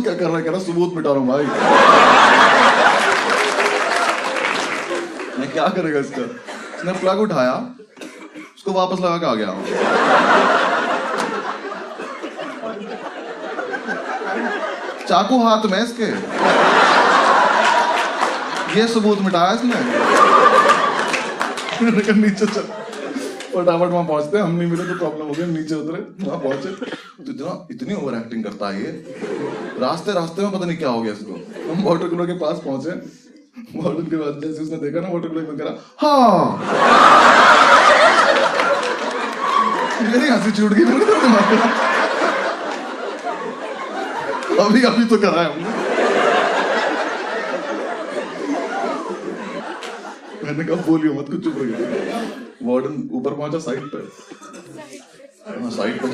तू 0.00 0.04
क्या 0.04 0.14
कर 0.14 0.24
रहा 0.24 0.36
है? 0.36 0.42
कह 0.44 0.50
रहा, 0.50 0.60
सबूत 0.60 0.94
मिटा 0.96 1.10
रहा 1.10 1.20
हूँ 1.20 1.28
भाई। 1.28 1.44
मैं 5.38 5.50
क्या 5.52 5.66
करेगा 5.76 6.00
इसका? 6.00 6.22
उसने 6.78 6.92
प्लग 7.00 7.20
उठाया, 7.20 7.52
उसको 8.56 8.72
वापस 8.72 9.00
लगा 9.00 9.16
के 9.16 9.26
आ 9.26 9.34
गया 9.34 9.48
चाकू 15.08 15.42
हाथ 15.44 15.62
में 15.70 15.78
इसके? 15.82 16.08
ये 18.78 18.86
सबूत 18.88 19.20
मिटाया 19.20 19.52
इसने? 19.52 19.78
नीचे 22.14 22.46
चल। 22.46 22.79
फटाफट 23.54 23.90
वहाँ 23.92 24.04
पहुँचते 24.06 24.38
हम 24.38 24.50
नहीं 24.56 24.70
मिले 24.70 24.84
तो 24.88 24.94
प्रॉब्लम 24.98 25.26
हो 25.26 25.32
गई 25.34 25.46
नीचे 25.52 25.74
उतरे, 25.74 26.00
वहाँ 26.26 26.38
पहुँचे। 26.40 26.68
तो 27.24 27.30
इतना, 27.32 27.66
इतनी 27.70 27.94
ओवर 27.94 28.14
एक्टिंग 28.14 28.44
करता 28.44 28.68
है 28.68 28.82
ये। 28.82 28.90
रास्ते 29.80 30.12
रास्ते 30.14 30.42
में 30.42 30.50
पता 30.52 30.66
नहीं 30.66 30.76
क्या 30.78 30.88
हो 30.88 31.02
गया 31.02 31.12
इसको। 31.12 31.32
हम 31.72 31.82
वाटर 31.84 32.08
कूलर 32.08 32.26
के 32.26 32.38
पास 32.38 32.60
पहुँचे। 32.64 32.90
वाटर 33.76 34.02
के 34.10 34.16
बाद 34.16 34.40
जैसे 34.44 34.62
उसने 34.62 34.76
देखा 34.78 35.00
ना 35.00 35.08
वाटर 35.12 35.28
कूलर 35.28 35.42
में 35.48 35.56
कह 35.58 35.64
रहा 35.64 35.74
हाँ! 36.00 36.42
मेरी 40.02 40.28
हँसी 40.28 40.50
छूट 40.60 40.72
गई, 40.72 40.84
मेरे 40.84 41.04
तो 41.06 41.20
दिमाग 41.20 41.52
में 41.52 41.60
अभी 44.60 44.82
अभी 44.84 45.04
तो 45.04 45.16
करा 45.18 45.42
है 45.42 45.48
मैंने 50.44 50.64
कहा, 50.64 50.76
बोलियो 50.86 51.12
मत, 51.14 51.26
कुछ 51.30 51.44
चुप 51.44 51.54
रहिए 51.58 52.29
वार्डन 52.62 53.08
ऊपर 53.12 53.34
पहुँचा 53.34 53.58
साइड 53.58 53.84
पे। 53.92 53.98
हाँ 55.46 55.70
साइड 55.70 56.00
पे 56.00 56.06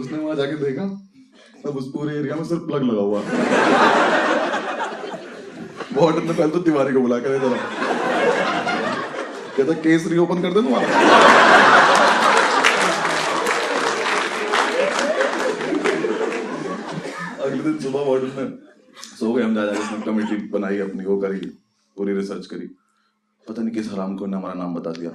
उसने 0.00 0.18
वहाँ 0.18 0.36
जाके 0.36 0.56
देखा 0.64 0.82
अब 1.66 1.76
उस 1.76 1.86
पूरे 1.92 2.16
एरिया 2.16 2.34
में 2.36 2.44
सिर्फ़ 2.44 2.62
प्लग 2.66 2.82
लगा 2.82 3.02
हुआ। 3.02 3.20
वार्डन 5.94 6.26
ने 6.26 6.32
पहले 6.32 6.50
तो 6.52 6.58
तिवारी 6.60 6.92
को 6.92 7.00
बुला 7.00 7.18
कर 7.18 7.38
जरा 7.38 7.58
कहता, 9.56 9.72
केस 9.74 10.06
रीओपन 10.06 10.42
कर 10.42 10.52
दे 10.52 10.62
तुम्हारा। 10.62 10.86
अगले 17.44 17.62
दिन 17.62 17.78
सुबह 17.78 18.00
वार्डन 18.10 18.30
में 18.36 18.58
सो 19.18 19.32
गए 19.32 19.42
हम 19.42 19.54
जा 19.54 19.64
जाके 19.66 20.02
कमेटी 20.02 20.36
बनाई 20.48 20.78
अपनी, 20.80 21.04
वो 21.04 21.16
करी, 21.20 21.38
पूरी 21.96 22.12
रिसर्च 22.14 22.46
करी। 22.46 22.68
पता 23.48 23.62
नहीं 23.62 23.74
किस 23.74 23.92
हराम 23.92 24.16
को 24.16 24.26
ने 24.26 24.36
हमारा 24.36 24.54
नाम 24.54 24.74
बता 24.74 24.90
दिया 24.90 25.10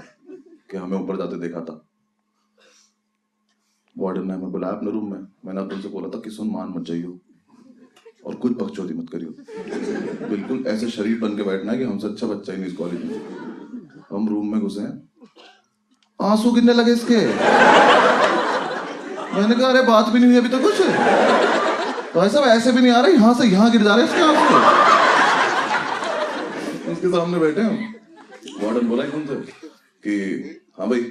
कि 0.72 0.78
हमें 0.78 0.98
ऊपर 1.00 1.18
जाते 1.18 1.40
देखा 1.40 1.62
था। 1.62 1.86
वार्डन 3.98 4.28
ने 4.28 4.34
हमें 4.34 4.52
बुलाया 4.52 4.74
अपने 4.74 4.92
रूम 4.92 5.12
में 5.12 5.20
मैंने 5.46 5.62
अब 5.62 5.72
उनसे 5.72 5.88
बोला 5.88 6.08
था 6.08 6.20
कि 6.20 6.30
सुन, 6.30 6.50
मान 6.50 6.68
मत 6.70 6.86
जाइयो 6.86 7.20
और 8.26 8.36
कुछ 8.36 8.52
बकचोदी 8.52 8.94
मत 8.94 9.10
करियो। 9.10 9.30
बिल्कुल 10.30 10.64
ऐसे 10.68 10.90
शरीर 10.90 11.20
बन 11.20 11.38
के 11.38 11.44
बैठना 11.44 11.72
है 11.72 11.78
कि 11.78 11.84
हमसे 11.84 12.08
अच्छा 12.08 12.28
बच्चा 12.28 12.54
ही 12.54 12.60
नहीं 12.60 12.72
इस 12.72 12.78
कॉलेज 12.78 13.04
में। 13.06 13.22
हम 14.10 14.30
रूम 14.30 14.52
में 14.52 14.62
घुसे 14.62 14.82
हैं। 14.82 15.10
आँसू 16.22 16.52
गिरने 16.52 16.74
लगे 16.74 16.94
इसके। 16.94 17.18
मैंने 19.36 19.56
कहा, 19.56 19.68
अरे, 19.68 19.82
बात 19.82 20.10
भी 20.10 20.20
नहीं 20.20 20.30
हुई 20.30 20.38
अभी 20.38 20.50
तो 20.50 20.60
कुछ? 20.60 20.82
भाई 22.16 22.28
ऐसा 22.28 22.40
ऐसे 22.40 22.72
भी 22.72 22.82
नहीं 22.82 22.92
आ 22.92 23.00
रहा, 23.00 23.08
यहाँ 23.08 23.34
से 23.34 23.48
यहाँ 23.48 23.72
गिर 23.72 23.84
जा 23.84 23.96
रहे 23.96 24.06
इसके 24.06 24.22
आँसू। 24.22 24.56
उसके 26.92 27.08
सामने 27.08 27.40
बैठे 27.40 27.62
हम। 27.62 27.94
वार्डन 28.64 28.88
बोला 28.88 29.04
एकदम 29.04 29.26
से? 29.26 29.36
कि 30.04 30.14
हाँ 30.80 30.88
भाई, 30.90 31.02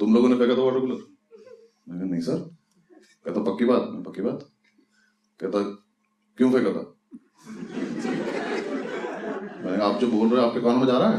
तुम 0.00 0.14
लोगों 0.14 0.28
ने 0.28 0.36
फेंका 0.36 0.54
था 0.56 0.62
वाटर 0.62 0.80
कूलर। 0.80 0.94
कहा, 0.94 2.04
नहीं 2.04 2.20
सर 2.20 2.38
कहता 3.26 3.40
पक्की 3.42 3.64
बात 3.64 3.88
मैं 3.92 4.02
पक्की 4.02 4.22
बात? 4.22 4.44
कहता 5.40 5.62
क्यों 6.38 6.50
फेंका 6.52 6.70
था? 6.70 6.84
मैंने 9.64 9.84
आप 9.84 9.98
जो 10.00 10.06
बोल 10.06 10.28
रहे 10.28 10.40
हो, 10.40 10.46
आपके 10.48 10.60
कान 10.60 10.76
में 10.76 10.86
जा 10.86 10.98
रहा 10.98 11.10
है? 11.10 11.18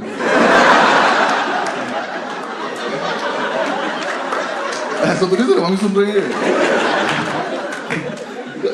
ऐसा 5.07 5.27
तो 5.27 5.35
नहीं 5.35 5.47
सर, 5.47 5.59
हम 5.63 5.75
सुन 5.77 5.91
रहे 5.95 6.11
हैं। 6.11 6.27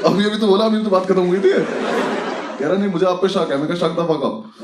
अभी 0.04 0.26
अभी 0.26 0.38
तो 0.38 0.48
बोला, 0.48 0.66
अभी 0.66 0.84
तो 0.84 0.90
बात 0.90 1.06
खत्म 1.06 1.26
हुई 1.26 1.40
थी। 1.40 1.52
कह 1.52 2.68
रहा, 2.68 2.78
नहीं, 2.78 2.90
मुझे 2.90 3.06
आप 3.06 3.22
पे 3.22 3.30
शक 3.30 3.52
है, 3.52 3.58
मैं 3.58 3.76
शक 3.76 3.96
था 4.00 4.06
कब 4.14 4.63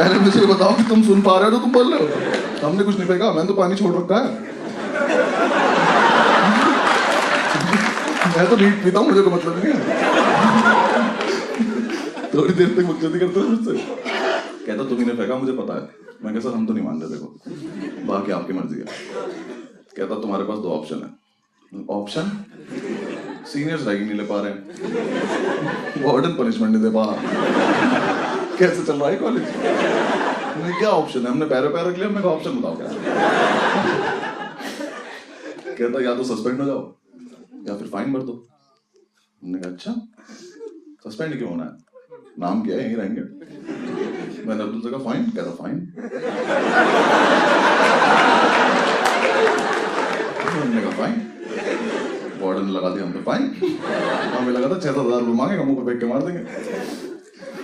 पहले 0.00 0.18
मुझे 0.18 0.46
बताओ 0.46 0.76
कि 0.76 0.82
तुम 0.82 1.02
सुन 1.02 1.22
पा 1.22 1.32
रहे 1.38 1.44
हो 1.44 1.50
तो 1.50 1.58
तुम 1.58 1.72
बोल 1.72 1.94
रहे 1.94 2.00
हो। 2.00 2.66
हमने 2.66 2.84
कुछ 2.84 2.96
नहीं 2.98 3.08
फेंका 3.08 3.32
मैंने 3.32 3.48
तो 3.48 3.54
पानी 3.54 3.76
छोड़ 3.76 3.94
रखा 3.96 4.18
है। 4.18 4.28
मैं 8.36 8.46
तो 8.50 8.56
नीट 8.56 8.82
पीता 8.84 8.98
हूँ, 8.98 9.06
मुझे 9.08 9.22
कोई 9.22 9.32
मतलब 9.32 9.54
नहीं 9.56 9.72
है। 9.72 9.80
थोड़ी 12.34 12.54
देर 12.54 12.68
तक 12.68 12.84
मुझसे 12.86 13.08
करते 13.18 13.40
हैं 13.40 13.46
मुझसे। 13.46 13.72
कहता 14.66 14.84
तुम्ही 14.84 15.04
ने 15.04 15.12
फेंका, 15.12 15.36
मुझे 15.36 15.52
पता 15.52 15.74
है। 15.74 15.82
मैं 16.24 16.32
कहा, 16.34 16.40
सर, 16.40 16.56
हम 16.56 16.66
तो 16.66 16.72
नहीं 16.72 16.84
मान 16.84 17.00
रहे 17.00 17.10
देखो। 17.10 17.28
बाकी 18.06 18.32
आपकी 18.32 18.52
मर्ज़ी 18.52 18.78
है। 18.78 18.86
कहता, 19.96 20.14
तुम्हारे 20.14 20.44
पास 20.44 20.58
दो 20.58 20.68
ऑप्शन 20.70 20.96
है। 20.96 21.10
ऑप्शन 21.90 22.24
सीनियर्स 23.52 23.86
रैगिंग 23.86 24.08
नहीं 24.08 24.18
ले 24.18 24.24
पा 24.24 24.40
रहे 24.40 24.50
हैं। 24.52 24.60
वार्डन 26.04 26.32
पनिशमेंट 26.34 26.72
नहीं 26.72 26.82
दे 26.82 26.90
पा 26.90 27.04
रहा। 27.04 28.09
कैसे 28.60 28.82
चल 28.84 28.96
रहा 29.00 29.08
है 29.08 29.16
कॉलेज 29.16 29.42
नहीं 30.62 30.72
क्या 30.78 30.88
ऑप्शन 30.90 31.20
है? 31.20 31.30
हमने 31.30 31.46
पैर 31.46 31.68
पैर 31.72 31.84
रख 31.86 31.96
लिया, 31.98 32.08
मैं 32.08 32.22
ऑप्शन 32.30 32.58
बताओ 32.58 32.76
क्या? 32.76 32.88
कहता 35.78 36.02
या 36.04 36.14
तो 36.14 36.24
सस्पेंड 36.24 36.60
हो 36.60 36.66
जाओ, 36.66 36.82
या 37.68 37.76
फिर 37.76 37.88
फाइन 37.88 38.12
भर 38.12 38.22
दो। 38.22 38.32
हमने 39.42 39.58
कहा 39.58 39.70
अच्छा 39.70 39.92
सस्पेंड 41.06 41.36
क्यों 41.38 41.50
होना 41.50 41.64
है? 41.64 41.70
नाम 42.38 42.62
क्या 42.64 42.76
है? 42.76 42.82
यहीं 42.84 42.96
रहेंगे। 42.96 43.20
मैंने 44.46 44.62
अब्दुल 44.62 44.80
से 44.82 44.90
कहा 44.90 45.00
फाइन 45.04 45.24
कहता 45.30 45.50
फाइन 45.62 45.76
हमने 50.52 50.80
कहा 50.82 50.90
फाइन 50.98 51.14
वार्डन 52.42 52.68
लगा 52.70 52.88
दिया 52.90 53.04
हम 53.04 53.12
पे 53.12 53.22
फाइन 53.22 53.44
हमें 54.34 54.52
लगा 54.52 54.68
था 54.68 54.78
छह 54.78 54.92
सात 54.92 55.06
हज़ार 55.06 55.20
रुपये 55.20 55.34
मांगेगा, 55.34 55.62
मुँह 55.64 55.76
पे 55.76 55.90
फेंक 55.90 56.00
के 56.00 56.06
मार 56.06 56.22
देंगे। 56.22 56.42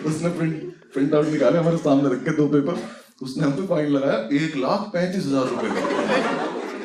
उसने 0.09 0.29
प्रिंट 0.39 0.57
प्रिंट 0.97 1.15
आउट 1.15 1.27
निकाले, 1.29 1.59
हमारे 1.59 1.77
सामने 1.79 2.11
रख 2.11 2.21
के 2.25 2.33
दो 2.37 2.47
पेपर 2.49 2.77
उसने 3.23 3.45
हम 3.45 3.53
पे 3.53 3.67
फाइन 3.67 3.89
लगाया, 3.91 4.17
एक 4.39 4.57
लाख 4.59 4.81
पैंतीस 4.93 5.27
हज़ार 5.27 5.45
रुपए 5.47 5.69
का। 5.71 5.81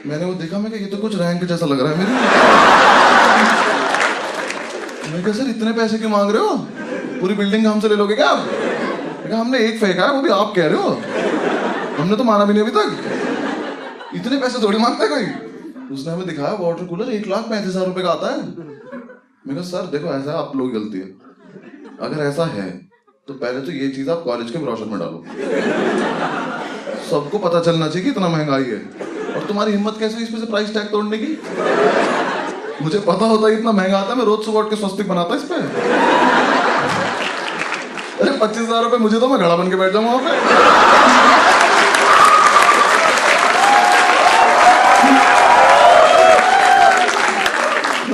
मैंने 0.06 0.26
वो 0.26 0.34
देखा, 0.36 0.60
मैं 0.60 0.70
ये 0.72 0.86
तो 0.88 0.98
कुछ 0.98 1.16
रैंक 1.18 1.44
जैसा 1.46 1.66
लग 1.66 1.80
रहा 1.80 1.92
है 1.92 1.98
मेरे 1.98 2.12
मैं 5.12 5.24
कहा, 5.24 5.34
सर, 5.34 5.50
इतने 5.50 5.72
पैसे 5.74 5.98
क्यों 5.98 6.10
मांग 6.10 6.30
रहे 6.32 6.42
हो? 6.42 6.56
पूरी 7.22 7.34
बिल्डिंग 7.36 7.66
हमसे 7.68 7.90
ले 7.90 7.96
लोगे 7.96 8.16
क्या 8.16 8.28
आप? 8.28 8.40
हमने 9.32 9.58
एक 9.60 9.80
फेंका 9.80 10.06
है, 10.06 10.12
वो 10.14 10.22
भी 10.22 10.30
आप 10.32 10.54
कह 10.56 10.68
रहे 10.68 10.78
हो। 10.78 10.90
हमने 11.98 12.16
तो 12.18 12.24
माना 12.24 12.46
भी 12.46 12.54
नहीं 12.54 12.64
अभी 12.64 12.72
तक। 12.72 14.16
इतने 14.16 14.38
पैसे 14.38 14.62
थोड़ी 14.64 14.78
माँगता 14.78 15.04
है 15.04 15.10
कोई? 15.10 15.26
उसने 15.96 16.14
हमें 16.14 16.26
दिखाया 16.28 16.54
वाटर 16.60 16.86
कूलर 16.86 17.12
एक 17.14 17.28
लाख 17.28 17.44
पैंतीस 17.50 17.68
हज़ार 17.68 17.86
रुपए 17.86 18.02
का 18.02 18.10
आता 18.10 18.32
है। 18.32 18.42
मैं 18.42 19.56
कहा, 19.56 19.64
सर, 19.64 19.86
देखो, 19.88 20.08
ऐसा 20.14 20.32
आप 20.40 20.56
लोग 20.56 20.74
गलती 20.74 21.00
है। 21.00 21.10
अगर 22.02 22.24
ऐसा 22.24 22.46
है 22.54 22.70
तो 23.28 23.34
पहले 23.34 23.60
तो 23.62 23.72
ये 23.72 23.88
चीज़ 23.90 24.10
आप 24.10 24.22
कॉलेज 24.26 24.52
के 24.52 24.60
ब्रोशर 24.60 24.86
में 24.86 25.00
डालो। 25.00 25.24
सबको 27.10 27.40
पता 27.40 27.60
चलना 27.62 27.88
चाहिए 27.88 28.04
कि 28.04 28.10
इतना 28.10 28.28
महँगाई 28.30 28.64
है। 28.64 28.78
और 29.36 29.44
तुम्हारी 29.48 29.72
हिम्मत 29.72 29.96
कैसे 30.00 30.16
हुई 30.16 30.24
इसमें 30.24 30.40
से 30.40 30.46
प्राइस 30.46 30.74
टैग 30.74 30.88
तोड़ने 30.92 31.18
की? 31.18 31.28
मुझे 32.82 33.00
पता 33.00 33.26
होता 33.26 33.48
है 33.48 33.54
इतना 33.54 33.72
महँगा 33.72 34.00
आता 34.00 34.10
है, 34.10 34.16
मैं 34.18 34.26
रोज 34.26 34.46
सुबह 34.46 34.60
उठ 34.60 34.70
के 34.70 34.76
स्वस्तिक 34.76 35.08
बनाता 35.10 35.36
इस 35.36 35.44
पे। 35.52 35.56
अरे, 38.22 38.32
पच्चीस 38.40 38.62
हज़ार 38.62 38.84
रुपये 38.84 39.00
मुझे 39.00 39.20
तो 39.20 39.28
मैं 39.28 39.40
घड़ा 39.40 39.56
बन 39.56 39.70
के 39.70 39.76
बैठ 39.76 39.94
जाऊँगा 39.94 40.12
वहाँ 40.12 40.24
पे। 40.24 40.30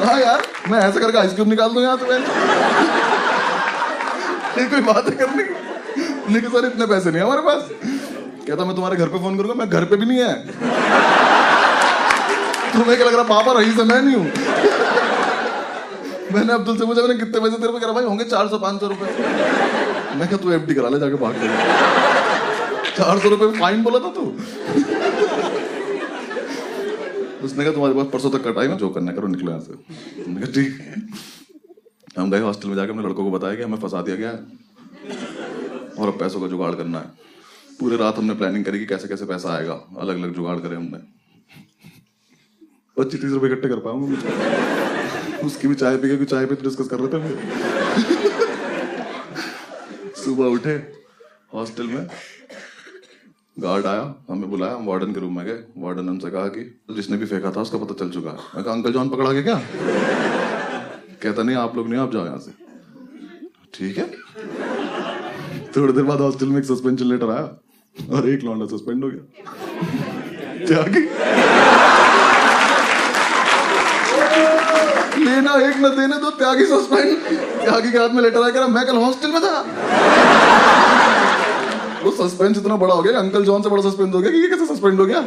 हाँ 0.05 0.19
यार, 0.21 0.41
मैं 0.69 0.79
ऐसे 0.79 0.99
करके 0.99 1.17
आइसक्रीम 1.17 1.49
निकाल 1.49 1.69
दूँ 1.69 1.83
यहाँ 1.83 1.97
से 1.97 2.05
मैं 2.05 2.19
ये 4.59 4.67
कोई 4.69 4.81
बात 4.83 5.09
है 5.09 5.15
करने 5.15 5.43
की। 5.43 6.33
लेकिन 6.33 6.49
सर, 6.49 6.65
इतने 6.65 6.85
पैसे 6.85 7.11
नहीं 7.11 7.21
है 7.21 7.25
हमारे 7.25 7.41
पास। 7.41 7.69
कहता, 8.47 8.65
मैं 8.65 8.75
तुम्हारे 8.75 8.95
घर 8.95 9.07
पे 9.07 9.19
फ़ोन 9.19 9.37
करूँगा, 9.37 9.53
मैं 9.53 9.69
घर 9.69 9.85
पे 9.85 9.95
भी 9.95 10.05
नहीं 10.05 10.19
है। 10.19 10.33
तुम्हें 12.73 12.95
क्या 12.97 13.05
लग 13.07 13.13
रहा 13.13 13.23
पापा 13.25 13.51
रही 13.59 13.71
से 13.71 13.83
मैं 13.83 14.01
नहीं 14.01 14.15
हूँ? 14.15 14.25
मैंने 16.33 16.53
अब्दुल 16.53 16.77
से 16.77 16.85
पूछा, 16.85 17.01
मैंने 17.01 17.15
कितने 17.15 17.39
पैसे 17.39 17.57
तेरे 17.57 17.73
पे 17.73 17.79
करा 17.79 17.91
भाई 17.91 18.03
होंगे 18.03 18.23
चार 18.25 18.47
सौ, 18.47 18.57
पाँच 18.57 18.79
सौ 18.81 18.87
रुपए। 18.87 19.05
मैं 20.17 20.27
क्या 20.27 20.37
तू 20.37 20.51
एफडी 20.51 20.75
करा 20.75 20.89
ले 20.89 20.99
जाके 20.99 21.15
भाग 21.15 21.33
चार 22.97 23.19
सौ 23.19 23.29
रुपए 23.29 23.47
फाइन 23.59 23.83
बोला 23.83 23.99
था 23.99 24.11
तू? 24.11 24.23
उसने 27.45 27.63
कहा, 27.63 27.73
तुम्हारे 27.73 27.93
पास 27.93 28.05
परसों 28.13 28.29
तक 28.29 28.43
कटाई 28.47 28.67
है, 28.67 28.77
जो 28.77 28.89
करना 28.89 29.11
करो, 29.11 29.27
निकलो 29.27 29.51
यहाँ 29.51 29.61
से। 29.61 30.51
ठीक 30.51 30.71
हम 32.17 32.31
गए 32.31 32.39
हॉस्टल 32.39 32.69
में 32.69 32.75
जाकर 32.75 32.91
हमने 32.91 33.03
लड़कों 33.03 33.23
को 33.23 33.31
बताया 33.31 33.55
कि 33.55 33.63
हमें 33.63 33.77
फंसा 33.77 34.01
दिया 34.01 34.15
गया 34.15 34.29
है 34.29 34.37
और 35.99 36.07
अब 36.07 36.19
पैसों 36.19 36.39
का 36.41 36.47
जुगाड़ 36.47 36.73
करना 36.75 36.99
है। 36.99 37.05
पूरे 37.79 37.97
रात 37.97 38.17
हमने 38.17 38.33
प्लानिंग 38.33 38.65
करी 38.65 38.79
कि 38.79 38.85
कैसे 38.85 39.07
कैसे 39.07 39.25
पैसा 39.25 39.49
आएगा 39.49 39.73
अलग 39.99 40.15
अलग 40.15 40.33
जुगाड़ 40.35 40.57
करे 40.59 40.75
हमने। 40.75 40.97
पच्चीस 42.97 43.21
तीस 43.21 43.31
रुपए 43.31 43.47
इकट्ठे 43.47 43.69
कर 43.69 43.79
पाऊँगा 43.79 45.45
उसकी 45.45 45.67
भी 45.67 45.75
चाय 45.75 45.97
पी 45.97 46.17
के 46.17 46.25
चाय 46.25 46.45
पे 46.45 46.55
डिस्कस 46.55 46.87
कर 46.87 46.99
रहे 46.99 47.07
थे 47.13 47.35
सुबह 50.23 50.45
उठे, 50.45 50.75
हॉस्टल 51.53 51.87
में, 51.87 52.07
गार्ड 53.59 53.85
आया, 53.85 54.15
हमें 54.29 54.49
बुलाया, 54.49 54.75
हम 54.75 54.85
वार्डन 54.85 55.13
के 55.13 55.19
रूम 55.19 55.35
में 55.37 55.45
गए। 55.45 55.63
वार्डन 55.77 56.03
ने 56.03 56.09
हमसे 56.09 56.29
कहा 56.29 56.47
कि, 56.47 56.63
जिसने 56.95 57.17
भी 57.17 57.25
फेंका 57.25 57.51
था 57.51 57.61
उसका 57.61 57.77
पता 57.77 57.93
चल 57.93 58.09
चुका 58.09 58.29
है। 58.29 58.37
मैं 58.55 58.63
कहा, 58.63 58.73
अंकल 58.73 58.93
जॉन 58.93 59.09
पकड़ा 59.09 59.33
के 59.33 59.43
क्या? 59.43 59.55
कहता, 61.23 61.43
नहीं, 61.43 61.55
आप 61.55 61.75
लोग 61.75 61.87
नहीं, 61.89 61.99
आप 61.99 62.11
जाओ 62.13 62.25
यहाँ 62.25 62.39
से। 62.39 62.51
ठीक 63.73 63.97
है। 63.97 64.05
थोड़ी 65.77 65.93
देर 65.93 66.03
बाद 66.03 66.21
हॉस्टल 66.21 66.45
में 66.45 66.57
एक 66.57 66.65
सस्पेंशन 66.65 67.05
लेटर 67.05 67.29
आया 67.29 68.17
और 68.17 68.29
एक 68.29 68.43
लौंडा 68.43 68.65
सस्पेंड 68.65 69.03
हो 69.03 69.09
गया। 69.09 69.23
क्या 70.65 70.81
लेना 75.17 75.53
एक 75.67 75.77
न 75.77 75.89
देने 75.97 76.17
दो, 76.17 76.29
त्यागी 76.31 76.65
सस्पेंड 76.65 77.17
त्यागी 77.63 77.91
के 77.91 77.97
हाथ 77.97 78.09
में 78.09 78.21
लेटर 78.23 78.41
आया 78.41 78.67
मैं 78.67 78.85
कल 78.87 78.97
हॉस्टल 78.97 79.31
में 79.31 79.41
था। 79.41 79.59
वो 82.03 82.11
सस्पेंस 82.11 82.57
इतना 82.57 82.75
बड़ा 82.75 82.93
हो 82.93 83.01
गया 83.01 83.19
अंकल 83.19 83.45
जॉन 83.45 83.61
से 83.61 83.69
बड़ा 83.69 83.89
सस्पेंस 83.89 84.13
हो 84.13 84.19
गया 84.19 84.31
कि 84.31 84.37
ये 84.37 84.47
कैसे 84.47 84.65
सस्पेंड 84.65 84.99
हो 84.99 85.05
गया? 85.05 85.21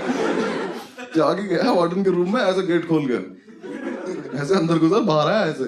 त्यागी 1.14 1.42
गया 1.48 1.70
वार्डन 1.72 2.04
के 2.04 2.10
रूम 2.10 2.34
में, 2.34 2.40
ऐसे 2.42 2.62
गेट 2.62 2.88
खोल 2.88 3.06
गया 3.06 3.18
ऐसे 4.34 4.54
अंदर 4.54 4.78
घुसा 4.78 4.98
बाहर 4.98 5.32
आया 5.32 5.46
ऐसे। 5.46 5.64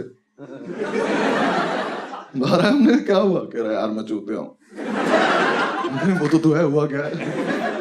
बाहर 2.40 2.60
आया 2.60 2.70
हमने 2.70 2.96
क्या 2.98 3.16
हुआ? 3.16 3.40
कह 3.40 3.62
रहा 3.62 3.72
यार, 3.72 3.88
मैं 3.88 4.02
चूते 4.02 4.34
हूँ। 4.34 4.58
वो 6.20 6.28
तो 6.28 6.38
तू 6.38 6.52
है, 6.52 6.64
हुआ 6.64 6.86
क्या 6.86 6.98
है? 6.98 7.10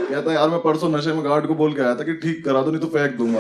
कहता 0.10 0.34
यार, 0.34 0.50
मैं 0.50 0.60
परसों 0.60 0.90
नशे 0.90 1.14
में 1.14 1.26
गार्ड 1.26 1.48
को 1.48 1.56
बोल 1.56 1.74
के 1.74 1.82
आया 1.82 1.96
था 1.96 2.04
कि 2.04 2.14
ठीक 2.14 2.46
करा 2.46 2.62
दो, 2.62 2.72
नहीं 2.72 2.82
तो 2.82 2.88
फेंक 2.88 3.18
दूँगा। 3.18 3.40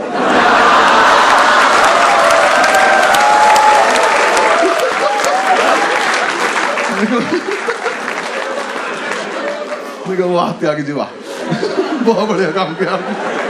वाह, 10.21 10.51
त्यागी 10.51 10.83
जी, 10.83 10.91
वाह। 10.91 11.07
बहुत 12.03 12.29
बढ़िया 12.29 12.51
काम 12.51 12.73
किया 12.75 12.91
आपने। 12.91 13.40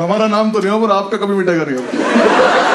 हमारा 0.00 0.26
नाम 0.28 0.50
तो 0.52 0.58
नहीं 0.58 0.70
हो 0.70 0.86
पर 0.86 0.92
आपका 0.92 1.16
कभी 1.16 1.34
मिटेगा 1.34 1.64
नहीं। 1.68 2.73